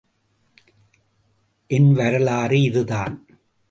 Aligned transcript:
என் 1.67 1.91
வரலாறு 1.93 2.61
இதுதான். 2.61 3.25